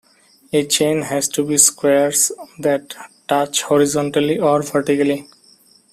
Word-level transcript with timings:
A 0.51 0.65
chain 0.65 1.03
has 1.03 1.27
to 1.27 1.45
be 1.45 1.59
squares 1.59 2.31
that 2.57 2.95
touch 3.27 3.61
horizontally 3.61 4.39
or 4.39 4.63
vertically. 4.63 5.27